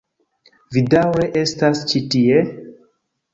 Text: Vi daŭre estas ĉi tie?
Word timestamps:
Vi 0.77 0.81
daŭre 0.93 1.27
estas 1.41 1.83
ĉi 1.93 2.03
tie? 2.15 2.41